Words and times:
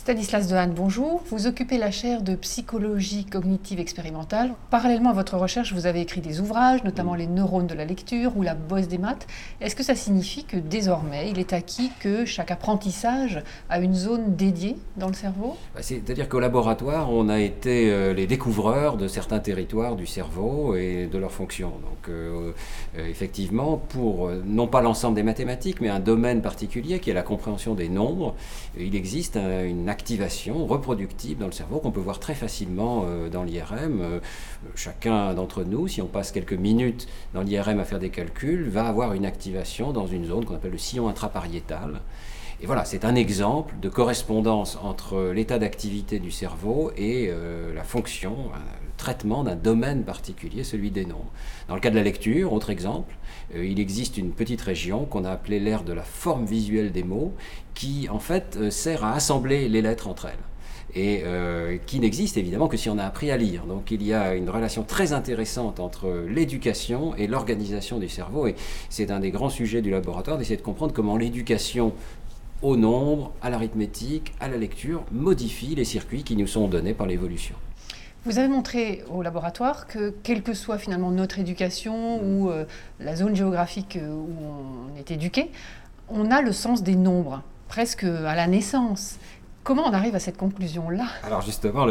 Stanislas 0.00 0.48
Dehaene, 0.48 0.72
bonjour. 0.72 1.22
Vous 1.28 1.46
occupez 1.46 1.76
la 1.76 1.90
chaire 1.90 2.22
de 2.22 2.34
psychologie 2.34 3.26
cognitive 3.26 3.78
expérimentale. 3.78 4.54
Parallèlement 4.70 5.10
à 5.10 5.12
votre 5.12 5.36
recherche, 5.36 5.74
vous 5.74 5.84
avez 5.84 6.00
écrit 6.00 6.22
des 6.22 6.40
ouvrages, 6.40 6.82
notamment 6.84 7.14
Les 7.14 7.26
neurones 7.26 7.66
de 7.66 7.74
la 7.74 7.84
lecture 7.84 8.34
ou 8.34 8.42
La 8.42 8.54
bosse 8.54 8.88
des 8.88 8.96
maths. 8.96 9.26
Est-ce 9.60 9.76
que 9.76 9.82
ça 9.82 9.94
signifie 9.94 10.44
que 10.44 10.56
désormais, 10.56 11.28
il 11.30 11.38
est 11.38 11.52
acquis 11.52 11.90
que 12.00 12.24
chaque 12.24 12.50
apprentissage 12.50 13.42
a 13.68 13.78
une 13.78 13.92
zone 13.92 14.36
dédiée 14.36 14.78
dans 14.96 15.08
le 15.08 15.12
cerveau? 15.12 15.58
Bah, 15.74 15.82
C'est-à-dire 15.82 16.30
qu'au 16.30 16.40
laboratoire, 16.40 17.12
on 17.12 17.28
a 17.28 17.38
été 17.38 17.90
euh, 17.90 18.14
les 18.14 18.26
découvreurs 18.26 18.96
de 18.96 19.06
certains 19.06 19.38
territoires 19.38 19.96
du 19.96 20.06
cerveau 20.06 20.76
et 20.76 21.10
de 21.12 21.18
leurs 21.18 21.32
fonctions. 21.32 21.72
Donc, 21.72 22.08
euh, 22.08 22.52
euh, 22.96 23.06
effectivement, 23.06 23.76
pour 23.76 24.30
non 24.46 24.66
pas 24.66 24.80
l'ensemble 24.80 25.16
des 25.16 25.22
mathématiques, 25.22 25.82
mais 25.82 25.90
un 25.90 26.00
domaine 26.00 26.40
particulier 26.40 27.00
qui 27.00 27.10
est 27.10 27.14
la 27.14 27.22
compréhension 27.22 27.74
des 27.74 27.90
nombres, 27.90 28.34
il 28.78 28.96
existe 28.96 29.36
une 29.36 29.90
activation 30.00 30.66
reproductible 30.66 31.40
dans 31.40 31.46
le 31.46 31.52
cerveau 31.52 31.78
qu'on 31.78 31.90
peut 31.90 32.00
voir 32.00 32.18
très 32.18 32.34
facilement 32.34 33.04
euh, 33.06 33.28
dans 33.28 33.42
l'IRM. 33.42 34.00
Euh, 34.00 34.20
chacun 34.74 35.34
d'entre 35.34 35.62
nous, 35.62 35.88
si 35.88 36.00
on 36.00 36.06
passe 36.06 36.32
quelques 36.32 36.54
minutes 36.54 37.06
dans 37.34 37.42
l'IRM 37.42 37.78
à 37.78 37.84
faire 37.84 37.98
des 37.98 38.08
calculs, 38.08 38.66
va 38.70 38.86
avoir 38.86 39.12
une 39.12 39.26
activation 39.26 39.92
dans 39.92 40.06
une 40.06 40.24
zone 40.24 40.46
qu'on 40.46 40.54
appelle 40.54 40.72
le 40.72 40.78
sillon 40.78 41.06
intrapariétal. 41.08 42.00
Et 42.62 42.66
voilà, 42.66 42.84
c'est 42.84 43.06
un 43.06 43.14
exemple 43.14 43.74
de 43.80 43.88
correspondance 43.88 44.78
entre 44.82 45.32
l'état 45.34 45.58
d'activité 45.58 46.18
du 46.18 46.30
cerveau 46.30 46.92
et 46.94 47.28
euh, 47.30 47.72
la 47.72 47.84
fonction, 47.84 48.36
le 48.52 48.90
traitement 48.98 49.44
d'un 49.44 49.56
domaine 49.56 50.04
particulier, 50.04 50.62
celui 50.62 50.90
des 50.90 51.06
nombres. 51.06 51.32
Dans 51.68 51.74
le 51.74 51.80
cas 51.80 51.88
de 51.88 51.96
la 51.96 52.02
lecture, 52.02 52.52
autre 52.52 52.68
exemple, 52.68 53.14
euh, 53.54 53.64
il 53.64 53.80
existe 53.80 54.18
une 54.18 54.32
petite 54.32 54.60
région 54.60 55.06
qu'on 55.06 55.24
a 55.24 55.30
appelée 55.30 55.58
l'aire 55.58 55.84
de 55.84 55.94
la 55.94 56.02
forme 56.02 56.44
visuelle 56.44 56.92
des 56.92 57.02
mots, 57.02 57.32
qui 57.72 58.10
en 58.10 58.18
fait 58.18 58.58
euh, 58.60 58.70
sert 58.70 59.04
à 59.04 59.14
assembler 59.14 59.66
les 59.70 59.80
lettres 59.80 60.06
entre 60.06 60.26
elles 60.26 60.44
et 60.94 61.22
euh, 61.24 61.78
qui 61.86 62.00
n'existe 62.00 62.36
évidemment 62.36 62.66
que 62.66 62.76
si 62.76 62.90
on 62.90 62.98
a 62.98 63.04
appris 63.04 63.30
à 63.30 63.36
lire. 63.36 63.64
Donc 63.64 63.90
il 63.90 64.02
y 64.02 64.12
a 64.12 64.34
une 64.34 64.50
relation 64.50 64.82
très 64.82 65.12
intéressante 65.12 65.80
entre 65.80 66.24
l'éducation 66.28 67.14
et 67.14 67.26
l'organisation 67.26 67.98
du 67.98 68.08
cerveau, 68.08 68.48
et 68.48 68.56
c'est 68.88 69.10
un 69.10 69.20
des 69.20 69.30
grands 69.30 69.50
sujets 69.50 69.82
du 69.82 69.90
laboratoire 69.90 70.36
d'essayer 70.36 70.56
de 70.56 70.62
comprendre 70.62 70.92
comment 70.92 71.16
l'éducation 71.16 71.92
au 72.62 72.76
nombre, 72.76 73.32
à 73.42 73.50
l'arithmétique, 73.50 74.32
à 74.40 74.48
la 74.48 74.56
lecture 74.56 75.04
modifie 75.12 75.74
les 75.74 75.84
circuits 75.84 76.22
qui 76.22 76.36
nous 76.36 76.46
sont 76.46 76.68
donnés 76.68 76.94
par 76.94 77.06
l'évolution. 77.06 77.54
Vous 78.26 78.38
avez 78.38 78.48
montré 78.48 79.02
au 79.10 79.22
laboratoire 79.22 79.86
que, 79.86 80.12
quelle 80.22 80.42
que 80.42 80.52
soit 80.52 80.76
finalement 80.76 81.10
notre 81.10 81.38
éducation 81.38 82.22
ou 82.22 82.50
euh, 82.50 82.66
la 82.98 83.16
zone 83.16 83.34
géographique 83.34 83.96
euh, 83.96 84.12
où 84.12 84.28
on 84.92 84.98
est 84.98 85.10
éduqué, 85.10 85.50
on 86.10 86.30
a 86.30 86.42
le 86.42 86.52
sens 86.52 86.82
des 86.82 86.96
nombres, 86.96 87.42
presque 87.68 88.04
à 88.04 88.34
la 88.34 88.46
naissance. 88.46 89.16
Comment 89.62 89.86
on 89.86 89.92
arrive 89.92 90.14
à 90.14 90.18
cette 90.18 90.36
conclusion-là? 90.36 91.06
Alors 91.22 91.40
justement, 91.40 91.86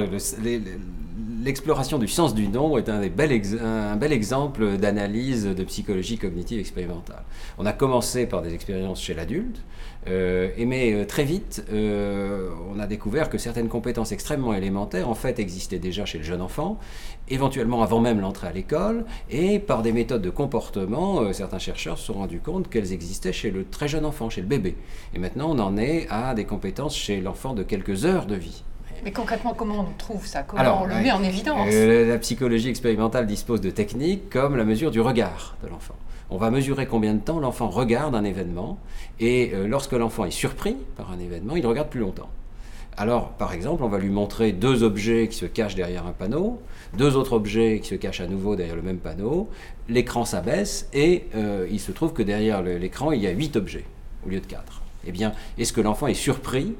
l'exploration 1.43 1.97
du 1.97 2.07
sens 2.07 2.33
du 2.33 2.47
nombre 2.47 2.79
est 2.79 2.89
un, 2.89 3.07
bel 3.07 4.11
exemple 4.11 4.77
d'analyse 4.77 5.45
de 5.45 5.63
psychologie 5.63 6.17
cognitive 6.17 6.59
expérimentale. 6.59 7.23
On 7.57 7.65
a 7.65 7.73
commencé 7.73 8.25
par 8.25 8.41
des 8.41 8.53
expériences 8.53 9.01
chez 9.01 9.13
l'adulte, 9.13 9.61
euh, 10.07 10.49
mais 10.57 10.93
euh, 10.93 11.05
très 11.05 11.23
vite, 11.23 11.63
euh, 11.71 12.49
on 12.73 12.79
a 12.79 12.87
découvert 12.87 13.29
que 13.29 13.37
certaines 13.37 13.67
compétences 13.67 14.11
extrêmement 14.11 14.53
élémentaires, 14.53 15.09
en 15.09 15.15
fait, 15.15 15.39
existaient 15.39 15.79
déjà 15.79 16.05
chez 16.05 16.17
le 16.17 16.23
jeune 16.23 16.41
enfant, 16.41 16.79
éventuellement 17.27 17.83
avant 17.83 17.99
même 17.99 18.19
l'entrée 18.19 18.47
à 18.47 18.51
l'école, 18.51 19.05
et 19.29 19.59
par 19.59 19.81
des 19.81 19.91
méthodes 19.91 20.21
de 20.21 20.29
comportement, 20.29 21.31
certains 21.33 21.59
chercheurs 21.59 21.97
se 21.97 22.07
sont 22.07 22.13
rendus 22.13 22.39
compte 22.39 22.69
qu'elles 22.69 22.93
existaient 22.93 23.33
chez 23.33 23.51
le 23.51 23.65
très 23.65 23.87
jeune 23.87 24.05
enfant, 24.05 24.29
chez 24.29 24.41
le 24.41 24.47
bébé. 24.47 24.75
Et 25.13 25.19
maintenant, 25.19 25.51
on 25.51 25.59
en 25.59 25.77
est 25.77 26.07
à 26.09 26.33
des 26.33 26.45
compétences 26.45 26.95
chez 26.95 27.21
l'enfant 27.21 27.53
de 27.53 27.63
quelques 27.63 28.05
heures 28.05 28.25
de 28.25 28.35
vie. 28.35 28.63
Mais 29.03 29.11
concrètement, 29.11 29.53
comment 29.53 29.79
on 29.79 29.97
trouve 29.97 30.25
ça? 30.25 30.43
Comment 30.43 30.83
on 30.83 30.85
le 30.85 30.95
met 30.95 31.11
en 31.11 31.23
évidence? 31.23 31.73
La 31.73 32.17
psychologie 32.17 32.69
expérimentale 32.69 33.27
dispose 33.27 33.61
de 33.61 33.69
techniques 33.69 34.29
comme 34.29 34.55
la 34.55 34.65
mesure 34.65 34.91
du 34.91 35.01
regard 35.01 35.55
de 35.63 35.69
l'enfant 35.69 35.95
on 36.29 36.37
va 36.37 36.51
mesurer 36.51 36.85
combien 36.85 37.13
de 37.13 37.19
temps 37.19 37.39
l'enfant 37.39 37.69
regarde 37.69 38.15
un 38.15 38.23
événement, 38.23 38.77
et 39.19 39.51
euh, 39.53 39.67
lorsque 39.67 39.93
l'enfant 39.93 40.25
est 40.25 40.31
surpris 40.31 40.77
par 40.95 41.11
un 41.11 41.19
événement, 41.19 41.55
il 41.55 41.65
regarde 41.65 41.89
plus 41.89 41.99
longtemps. 41.99 42.29
Alors, 42.97 43.29
par 43.29 43.53
exemple, 43.53 43.83
on 43.83 43.87
va 43.87 43.97
lui 43.97 44.09
montrer 44.09 44.51
deux 44.51 44.83
objets 44.83 45.27
qui 45.29 45.37
se 45.37 45.45
cachent 45.45 45.75
derrière 45.75 46.05
un 46.05 46.11
panneau, 46.11 46.61
deux 46.97 47.15
autres 47.15 47.33
objets 47.33 47.79
qui 47.81 47.87
se 47.87 47.95
cachent 47.95 48.19
à 48.19 48.27
nouveau 48.27 48.55
derrière 48.55 48.75
le 48.75 48.81
même 48.81 48.97
panneau, 48.97 49.49
l'écran 49.87 50.25
s'abaisse, 50.25 50.87
et 50.93 51.25
euh, 51.35 51.67
il 51.71 51.79
se 51.79 51.91
trouve 51.91 52.13
que 52.13 52.23
derrière 52.23 52.61
l'écran, 52.61 53.11
il 53.11 53.21
y 53.21 53.27
a 53.27 53.31
huit 53.31 53.55
objets 53.55 53.85
au 54.25 54.29
lieu 54.29 54.39
de 54.39 54.45
quatre. 54.45 54.81
Eh 55.07 55.11
bien, 55.11 55.31
est-ce 55.57 55.71
que 55.73 55.81
l'enfant 55.81 56.07
est 56.07 56.13
surpris 56.13 56.75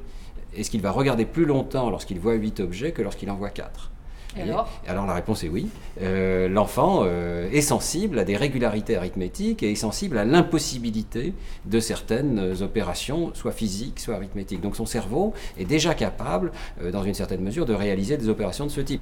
Est-ce 0.55 0.71
qu'il 0.71 0.81
va 0.81 0.91
regarder 0.91 1.25
plus 1.25 1.45
longtemps 1.45 1.89
lorsqu'il 1.89 2.19
voit 2.19 2.33
huit 2.33 2.59
objets 2.59 2.91
que 2.91 3.01
lorsqu'il 3.01 3.29
en 3.29 3.35
voit 3.35 3.49
quatre? 3.49 3.91
Alors? 4.37 4.69
la 4.87 5.13
réponse 5.13 5.43
est 5.43 5.49
oui. 5.49 5.69
Euh, 6.01 6.47
l'enfant 6.47 7.01
euh, 7.03 7.49
est 7.51 7.61
sensible 7.61 8.19
à 8.19 8.23
des 8.23 8.35
régularités 8.35 8.95
arithmétiques 8.95 9.63
et 9.63 9.71
est 9.71 9.75
sensible 9.75 10.17
à 10.17 10.25
l'impossibilité 10.25 11.33
de 11.65 11.79
certaines 11.79 12.61
opérations, 12.61 13.31
soit 13.33 13.51
physiques, 13.51 13.99
soit 13.99 14.15
arithmétiques. 14.15 14.61
Donc 14.61 14.75
son 14.75 14.85
cerveau 14.85 15.33
est 15.57 15.65
déjà 15.65 15.95
capable, 15.95 16.51
euh, 16.81 16.91
dans 16.91 17.03
une 17.03 17.15
certaine 17.15 17.41
mesure, 17.41 17.65
de 17.65 17.73
réaliser 17.73 18.17
des 18.17 18.29
opérations 18.29 18.65
de 18.65 18.71
ce 18.71 18.81
type. 18.81 19.01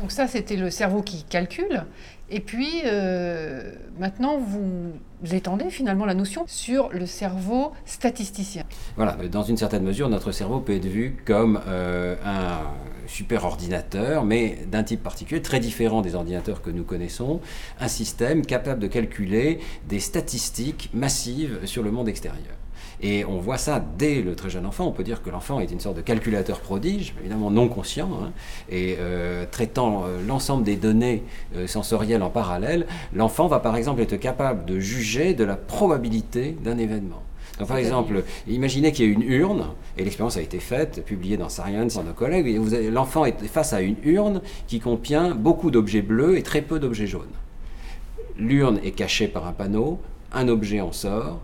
Donc 0.00 0.12
ça, 0.12 0.26
c'était 0.26 0.56
le 0.56 0.70
cerveau 0.70 1.02
qui 1.02 1.24
calcule. 1.24 1.84
Et 2.30 2.40
puis, 2.40 2.82
maintenant, 3.98 4.38
vous 4.38 5.34
étendez 5.34 5.68
finalement 5.70 6.06
la 6.06 6.14
notion 6.14 6.44
sur 6.46 6.88
le 6.90 7.04
cerveau 7.06 7.72
statisticien. 7.84 8.64
Voilà, 8.96 9.16
dans 9.30 9.42
une 9.42 9.56
certaine 9.56 9.82
mesure, 9.82 10.08
notre 10.08 10.32
cerveau 10.32 10.60
peut 10.60 10.74
être 10.74 10.86
vu 10.86 11.16
comme 11.24 11.60
un 11.66 12.60
super 13.06 13.44
ordinateur, 13.44 14.24
mais 14.24 14.58
d'un 14.70 14.84
type 14.84 15.02
particulier, 15.02 15.42
très 15.42 15.58
différent 15.58 16.00
des 16.00 16.14
ordinateurs 16.14 16.62
que 16.62 16.70
nous 16.70 16.84
connaissons, 16.84 17.40
un 17.80 17.88
système 17.88 18.46
capable 18.46 18.80
de 18.80 18.86
calculer 18.86 19.58
des 19.88 19.98
statistiques 19.98 20.90
massives 20.94 21.58
sur 21.66 21.82
le 21.82 21.90
monde 21.90 22.08
extérieur. 22.08 22.54
Et 23.02 23.24
on 23.24 23.38
voit 23.38 23.58
ça 23.58 23.82
dès 23.98 24.22
le 24.22 24.34
très 24.34 24.50
jeune 24.50 24.66
enfant. 24.66 24.86
On 24.86 24.92
peut 24.92 25.04
dire 25.04 25.22
que 25.22 25.30
l'enfant 25.30 25.60
est 25.60 25.70
une 25.70 25.80
sorte 25.80 25.96
de 25.96 26.02
calculateur 26.02 26.60
prodige, 26.60 27.14
évidemment 27.20 27.50
non 27.50 27.68
conscient, 27.68 28.10
hein, 28.22 28.32
et 28.68 28.96
euh, 28.98 29.46
traitant 29.50 30.04
euh, 30.04 30.18
l'ensemble 30.26 30.64
des 30.64 30.76
données 30.76 31.22
euh, 31.56 31.66
sensorielles 31.66 32.22
en 32.22 32.30
parallèle, 32.30 32.86
l'enfant 33.14 33.46
va 33.46 33.60
par 33.60 33.76
exemple 33.76 34.02
être 34.02 34.16
capable 34.16 34.64
de 34.64 34.78
juger 34.78 35.34
de 35.34 35.44
la 35.44 35.56
probabilité 35.56 36.56
d'un 36.62 36.78
événement 36.78 37.22
par 37.66 37.76
exemple, 37.76 38.24
imaginez 38.48 38.92
qu'il 38.92 39.06
y 39.06 39.08
a 39.08 39.12
une 39.12 39.22
urne, 39.22 39.66
et 39.96 40.04
l'expérience 40.04 40.36
a 40.36 40.42
été 40.42 40.58
faite, 40.60 41.04
publiée 41.04 41.36
dans 41.36 41.48
Science 41.48 41.94
par 41.94 42.04
nos 42.04 42.12
collègues, 42.12 42.46
et 42.46 42.90
l'enfant 42.90 43.24
est 43.24 43.44
face 43.46 43.72
à 43.72 43.80
une 43.80 43.96
urne 44.04 44.40
qui 44.66 44.80
contient 44.80 45.34
beaucoup 45.34 45.70
d'objets 45.70 46.02
bleus 46.02 46.38
et 46.38 46.42
très 46.42 46.62
peu 46.62 46.78
d'objets 46.78 47.06
jaunes. 47.06 47.28
L'urne 48.38 48.80
est 48.82 48.92
cachée 48.92 49.28
par 49.28 49.46
un 49.46 49.52
panneau, 49.52 49.98
un 50.32 50.48
objet 50.48 50.80
en 50.80 50.92
sort, 50.92 51.40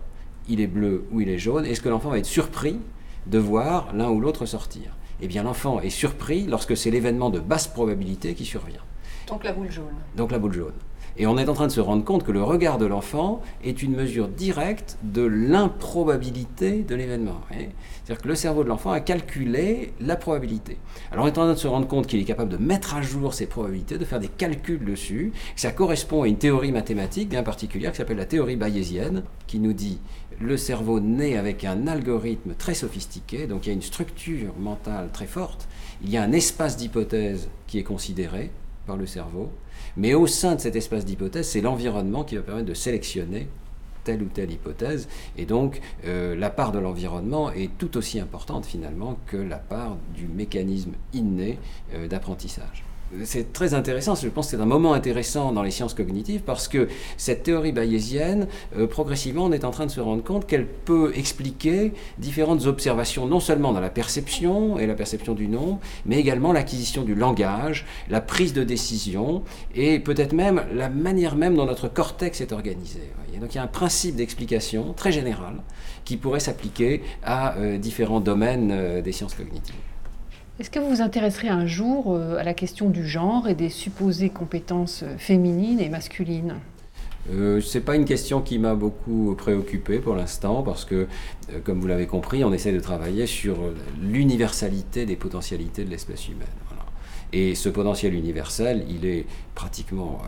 il 0.48 0.60
est 0.60 0.66
bleu 0.66 1.04
ou 1.12 1.20
il 1.20 1.28
est 1.28 1.38
jaune, 1.38 1.64
est-ce 1.66 1.80
que 1.80 1.88
l'enfant 1.88 2.10
va 2.10 2.18
être 2.18 2.26
surpris 2.26 2.78
de 3.26 3.38
voir 3.38 3.92
l'un 3.94 4.10
ou 4.10 4.20
l'autre 4.20 4.46
sortir? 4.46 4.96
Eh 5.20 5.28
bien 5.28 5.42
l'enfant 5.42 5.80
est 5.80 5.90
surpris 5.90 6.46
lorsque 6.46 6.76
c'est 6.76 6.90
l'événement 6.90 7.30
de 7.30 7.40
basse 7.40 7.68
probabilité 7.68 8.34
qui 8.34 8.44
survient. 8.44 8.82
Donc 9.26 9.44
la 9.44 9.52
boule 9.52 9.70
jaune. 9.70 9.94
Donc 10.16 10.30
la 10.30 10.38
boule 10.38 10.52
jaune. 10.52 10.74
Et 11.18 11.26
on 11.26 11.38
est 11.38 11.48
en 11.48 11.54
train 11.54 11.66
de 11.66 11.72
se 11.72 11.80
rendre 11.80 12.04
compte 12.04 12.24
que 12.24 12.32
le 12.32 12.42
regard 12.42 12.76
de 12.76 12.84
l'enfant 12.84 13.40
est 13.64 13.82
une 13.82 13.96
mesure 13.96 14.28
directe 14.28 14.98
de 15.02 15.22
l'improbabilité 15.22 16.82
de 16.82 16.94
l'événement. 16.94 17.40
C'est-à-dire 17.50 18.22
que 18.22 18.28
le 18.28 18.34
cerveau 18.34 18.64
de 18.64 18.68
l'enfant 18.68 18.90
a 18.90 19.00
calculé 19.00 19.94
la 20.00 20.16
probabilité. 20.16 20.76
Alors 21.10 21.24
on 21.24 21.28
est 21.28 21.38
en 21.38 21.44
train 21.44 21.52
de 21.52 21.58
se 21.58 21.68
rendre 21.68 21.88
compte 21.88 22.06
qu'il 22.06 22.20
est 22.20 22.24
capable 22.24 22.50
de 22.50 22.58
mettre 22.58 22.94
à 22.94 23.00
jour 23.00 23.32
ces 23.32 23.46
probabilités, 23.46 23.96
de 23.96 24.04
faire 24.04 24.20
des 24.20 24.28
calculs 24.28 24.84
dessus. 24.84 25.32
Ça 25.56 25.72
correspond 25.72 26.22
à 26.22 26.28
une 26.28 26.36
théorie 26.36 26.72
mathématique 26.72 27.30
bien 27.30 27.42
particulière 27.42 27.92
qui 27.92 27.98
s'appelle 27.98 28.18
la 28.18 28.26
théorie 28.26 28.56
bayésienne, 28.56 29.22
qui 29.46 29.58
nous 29.58 29.72
dit 29.72 29.98
le 30.38 30.58
cerveau 30.58 31.00
naît 31.00 31.38
avec 31.38 31.64
un 31.64 31.86
algorithme 31.86 32.54
très 32.58 32.74
sophistiqué, 32.74 33.46
donc 33.46 33.64
il 33.64 33.68
y 33.68 33.72
a 33.72 33.74
une 33.74 33.80
structure 33.80 34.52
mentale 34.58 35.08
très 35.12 35.26
forte, 35.26 35.66
il 36.02 36.10
y 36.10 36.18
a 36.18 36.22
un 36.22 36.32
espace 36.32 36.76
d'hypothèse 36.76 37.48
qui 37.66 37.78
est 37.78 37.84
considéré 37.84 38.50
par 38.86 38.96
le 38.96 39.06
cerveau, 39.06 39.50
mais 39.96 40.14
au 40.14 40.26
sein 40.26 40.54
de 40.54 40.60
cet 40.60 40.76
espace 40.76 41.04
d'hypothèse, 41.04 41.48
c'est 41.48 41.60
l'environnement 41.60 42.24
qui 42.24 42.36
va 42.36 42.42
permettre 42.42 42.68
de 42.68 42.74
sélectionner 42.74 43.48
telle 44.04 44.22
ou 44.22 44.26
telle 44.26 44.52
hypothèse. 44.52 45.08
Et 45.36 45.44
donc, 45.44 45.80
euh, 46.06 46.36
la 46.36 46.48
part 46.48 46.70
de 46.70 46.78
l'environnement 46.78 47.50
est 47.50 47.76
tout 47.76 47.96
aussi 47.96 48.20
importante 48.20 48.64
finalement 48.64 49.18
que 49.26 49.36
la 49.36 49.58
part 49.58 49.96
du 50.14 50.28
mécanisme 50.28 50.92
inné 51.12 51.58
euh, 51.94 52.06
d'apprentissage 52.06 52.84
c'est 53.24 53.52
très 53.52 53.74
intéressant, 53.74 54.14
je 54.14 54.28
pense 54.28 54.46
que 54.46 54.56
c'est 54.56 54.62
un 54.62 54.66
moment 54.66 54.92
intéressant 54.92 55.52
dans 55.52 55.62
les 55.62 55.70
sciences 55.70 55.94
cognitives 55.94 56.42
parce 56.42 56.68
que 56.68 56.88
cette 57.16 57.44
théorie 57.44 57.72
bayésienne, 57.72 58.48
euh, 58.76 58.86
progressivement, 58.86 59.44
on 59.44 59.52
est 59.52 59.64
en 59.64 59.70
train 59.70 59.86
de 59.86 59.90
se 59.90 60.00
rendre 60.00 60.22
compte 60.22 60.46
qu'elle 60.46 60.66
peut 60.66 61.12
expliquer 61.14 61.92
différentes 62.18 62.66
observations, 62.66 63.26
non 63.26 63.40
seulement 63.40 63.72
dans 63.72 63.80
la 63.80 63.90
perception 63.90 64.78
et 64.78 64.86
la 64.86 64.94
perception 64.94 65.34
du 65.34 65.48
nombre, 65.48 65.78
mais 66.04 66.18
également 66.18 66.52
l'acquisition 66.52 67.02
du 67.02 67.14
langage, 67.14 67.86
la 68.08 68.20
prise 68.20 68.52
de 68.52 68.64
décision 68.64 69.42
et 69.74 69.98
peut-être 69.98 70.32
même 70.32 70.64
la 70.74 70.88
manière 70.88 71.36
même 71.36 71.56
dont 71.56 71.66
notre 71.66 71.88
cortex 71.88 72.40
est 72.40 72.52
organisé. 72.52 73.00
Donc 73.40 73.54
il 73.54 73.56
y 73.56 73.60
a 73.60 73.64
un 73.64 73.68
principe 73.68 74.16
d'explication 74.16 74.92
très 74.94 75.12
général 75.12 75.56
qui 76.04 76.16
pourrait 76.16 76.40
s'appliquer 76.40 77.02
à 77.22 77.56
euh, 77.56 77.78
différents 77.78 78.20
domaines 78.20 78.70
euh, 78.72 79.02
des 79.02 79.12
sciences 79.12 79.34
cognitives. 79.34 79.74
Est-ce 80.58 80.70
que 80.70 80.78
vous 80.78 80.88
vous 80.88 81.02
intéresserez 81.02 81.48
un 81.48 81.66
jour 81.66 82.14
euh, 82.14 82.38
à 82.38 82.42
la 82.42 82.54
question 82.54 82.88
du 82.88 83.06
genre 83.06 83.46
et 83.46 83.54
des 83.54 83.68
supposées 83.68 84.30
compétences 84.30 85.02
euh, 85.02 85.18
féminines 85.18 85.80
et 85.80 85.90
masculines? 85.90 86.54
Euh, 87.30 87.60
Ce 87.60 87.76
n'est 87.76 87.84
pas 87.84 87.94
une 87.94 88.06
question 88.06 88.40
qui 88.40 88.58
m'a 88.58 88.74
beaucoup 88.74 89.34
préoccupé 89.36 89.98
pour 89.98 90.16
l'instant 90.16 90.62
parce 90.62 90.86
que, 90.86 91.08
comme 91.64 91.78
vous 91.80 91.86
l'avez 91.86 92.06
compris, 92.06 92.42
on 92.42 92.54
essaie 92.54 92.72
de 92.72 92.80
travailler 92.80 93.26
sur 93.26 93.58
l'universalité 94.00 95.04
des 95.04 95.16
potentialités 95.16 95.84
de 95.84 95.90
l'espèce 95.90 96.26
humaine. 96.28 96.46
Et 97.32 97.54
ce 97.54 97.68
potentiel 97.68 98.14
universel, 98.14 98.84
il 98.88 99.04
est 99.04 99.26
pratiquement 99.54 100.20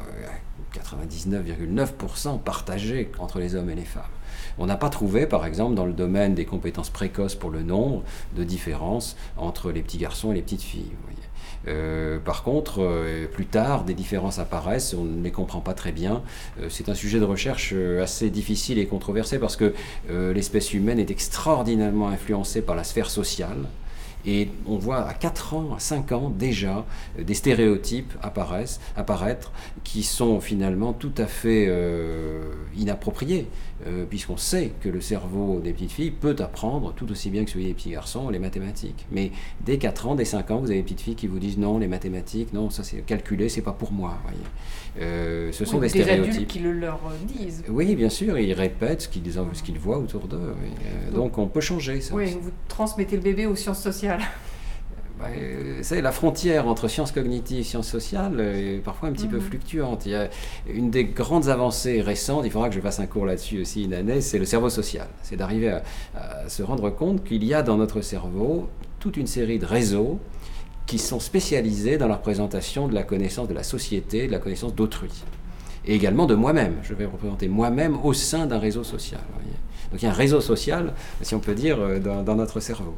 99,9% 0.75 2.41
partagé 2.41 3.11
entre 3.19 3.39
les 3.39 3.55
hommes 3.55 3.71
et 3.71 3.75
les 3.75 3.85
femmes. 3.85 4.03
On 4.59 4.67
n'a 4.67 4.77
pas 4.77 4.91
trouvé, 4.91 5.27
par 5.27 5.47
exemple, 5.47 5.75
dans 5.75 5.87
le 5.87 5.93
domaine 5.93 6.35
des 6.35 6.45
compétences 6.45 6.91
précoces 6.91 7.35
pour 7.35 7.51
le 7.51 7.63
nombre, 7.63 8.03
de 8.37 8.45
différence 8.45 9.17
entre 9.37 9.71
les 9.71 9.83
petits 9.83 9.99
garçons 9.99 10.33
et 10.33 10.35
les 10.35 10.43
petites 10.43 10.63
filles. 10.63 10.93
Euh, 11.67 12.19
par 12.19 12.43
contre, 12.43 12.83
euh, 12.83 13.27
plus 13.27 13.47
tard, 13.47 13.85
des 13.85 13.95
différences 13.95 14.39
apparaissent, 14.39 14.95
on 14.95 15.05
ne 15.05 15.23
les 15.23 15.31
comprend 15.31 15.61
pas 15.61 15.75
très 15.75 15.93
bien. 15.93 16.23
Euh, 16.61 16.69
c'est 16.71 16.89
un 16.89 16.95
sujet 16.95 17.19
de 17.19 17.25
recherche 17.25 17.75
assez 18.03 18.31
difficile 18.31 18.79
et 18.79 18.87
controversé 18.87 19.39
parce 19.39 19.57
que 19.57 19.75
l'espèce 20.09 20.73
humaine 20.73 20.99
est 20.99 21.11
extraordinairement 21.11 22.09
influencée 22.09 22.63
par 22.63 22.77
la 22.77 22.85
sphère 22.85 23.11
sociale. 23.11 23.67
Et 24.27 24.49
on 24.67 24.79
voit 24.79 25.07
à 25.09 25.15
4 25.15 25.55
ans, 25.55 25.75
à 25.77 25.79
5 25.79 26.13
ans 26.13 26.31
déjà, 26.31 26.85
euh, 27.19 27.25
des 27.25 27.35
stéréotypes 27.35 28.13
apparaissent, 28.23 28.81
apparaître 28.97 29.53
qui 29.85 30.03
sont 30.03 30.41
finalement 30.41 30.93
tout 30.93 31.13
à 31.19 31.27
fait 31.27 31.67
euh, 31.69 32.53
inappropriés, 32.77 33.47
euh, 33.87 34.05
puisqu'on 34.09 34.37
sait 34.37 34.73
que 34.81 34.89
le 34.89 35.01
cerveau 35.01 35.61
des 35.61 35.73
petites 35.73 35.93
filles 35.93 36.11
peut 36.11 36.37
apprendre 36.41 36.93
tout 36.95 37.11
aussi 37.11 37.31
bien 37.31 37.45
que 37.45 37.51
celui 37.51 37.67
des 37.67 37.75
petits 37.75 37.91
garçons 37.91 38.29
les 38.29 38.41
mathématiques. 38.41 39.07
Mais 39.13 39.31
dès 39.65 39.79
4 39.79 40.09
ans, 40.09 40.15
dès 40.15 40.25
5 40.25 40.51
ans, 40.51 40.59
vous 40.59 40.71
avez 40.71 40.79
des 40.79 40.83
petites 40.83 41.01
filles 41.01 41.15
qui 41.15 41.29
vous 41.29 41.39
disent 41.39 41.59
non, 41.59 41.79
les 41.79 41.89
mathématiques, 41.89 42.53
non, 42.53 42.71
ça 42.71 42.83
c'est 42.83 42.99
calculé, 42.99 43.49
c'est 43.49 43.63
pas 43.63 43.73
pour 43.73 43.93
moi. 43.93 44.19
ce 44.99 45.65
sont 45.65 45.79
des, 45.79 45.89
stéréotypes. 45.89 46.33
adultes 46.35 46.51
qui 46.51 46.59
le 46.59 46.73
leur 46.73 47.01
disent. 47.27 47.63
Oui, 47.69 47.95
bien 47.95 48.09
sûr, 48.09 48.37
ils 48.39 48.53
répètent 48.53 49.03
ce 49.03 49.09
qu'ils, 49.09 49.33
ce 49.33 49.63
qu'ils 49.63 49.79
voient 49.79 49.99
autour 49.99 50.27
d'eux. 50.27 50.55
Donc 51.15 51.39
on 51.39 51.47
peut 51.47 51.61
changer 51.61 52.01
ça. 52.01 52.15
Oui, 52.15 52.37
vous 52.41 52.51
transmettez 52.67 53.17
le 53.17 53.23
bébé 53.23 53.47
aux 53.47 53.57
sciences 53.57 53.83
sociales. 53.83 54.08
C'est 55.83 55.97
bah, 55.97 56.03
la 56.03 56.13
frontière 56.13 56.69
entre 56.69 56.89
sciences 56.89 57.13
cognitives 57.13 57.61
et 57.61 57.63
sciences 57.63 57.89
sociales 57.89 58.41
est 58.41 58.83
parfois 58.83 59.09
un 59.09 59.13
petit 59.13 59.27
peu 59.27 59.37
mhm. 59.37 59.43
fluctuante. 59.43 60.07
Il 60.07 60.13
y 60.13 60.15
a 60.15 60.29
une 60.73 60.91
des 60.91 61.05
grandes 61.05 61.49
avancées 61.49 62.01
récentes, 62.01 62.43
il 62.45 62.51
faudra 62.51 62.69
que 62.69 62.75
je 62.75 62.81
fasse 62.81 63.01
un 63.01 63.07
cours 63.07 63.27
là-dessus 63.27 63.61
aussi 63.61 63.85
une 63.85 63.95
année, 63.95 64.21
c'est 64.21 64.39
le 64.39 64.45
cerveau 64.45 64.71
social. 64.71 65.09
C'est 65.23 65.37
d'arriver 65.37 65.71
à, 65.71 66.49
se 66.49 66.63
rendre 66.63 66.91
compte 66.91 67.25
qu'il 67.25 67.45
y 67.45 67.55
a 67.55 67.63
dans 67.63 67.77
notre 67.77 68.01
cerveau 68.01 68.69
toute 69.01 69.17
une 69.17 69.27
série 69.27 69.59
de 69.59 69.67
réseaux 69.67 70.19
qui 70.87 70.99
sont 70.99 71.21
spécialisés 71.21 71.99
dans 71.99 72.09
la 72.09 72.17
représentation 72.17 72.89
de 72.89 72.95
la 72.95 73.03
connaissance 73.03 73.49
de 73.49 73.55
la 73.55 73.63
société, 73.63 74.27
de 74.27 74.33
la 74.33 74.39
connaissance 74.39 74.75
d'autrui. 74.75 75.11
Et 75.85 75.95
également 75.95 76.27
de 76.27 76.35
moi-même. 76.35 76.77
Je 76.83 76.95
vais 76.95 77.05
représenter 77.07 77.49
moi-même 77.49 77.97
au 78.05 78.13
sein 78.13 78.47
d'un 78.47 78.59
réseau 78.59 78.85
social. 78.85 79.21
Donc 79.91 80.03
il 80.03 80.05
y 80.05 80.09
a 80.09 80.11
un 80.11 80.15
réseau 80.15 80.41
social, 80.41 80.93
si 81.23 81.35
on 81.35 81.41
peut 81.41 81.55
dire, 81.55 81.79
euh, 81.81 81.99
dans 81.99 82.35
notre 82.35 82.61
cerveau. 82.61 82.95